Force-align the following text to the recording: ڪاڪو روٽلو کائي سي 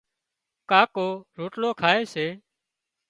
ڪاڪو 0.69 1.07
روٽلو 1.37 1.69
کائي 1.81 2.03
سي 2.13 2.27